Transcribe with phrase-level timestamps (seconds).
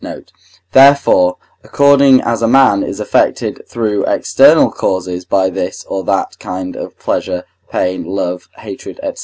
[0.03, 0.31] note);
[0.71, 6.75] therefore, according as a man is affected through external causes by this or that kind
[6.75, 9.17] of pleasure, pain, love, hatred, &c.